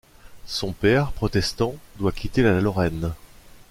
Son 0.47 0.71
père, 0.71 1.11
protestant, 1.11 1.75
doit 1.99 2.11
quitter 2.11 2.41
la 2.41 2.59
Lorraine. 2.59 3.13